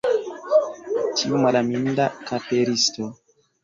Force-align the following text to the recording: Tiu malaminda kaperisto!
Tiu 1.21 1.43
malaminda 1.45 2.11
kaperisto! 2.33 3.17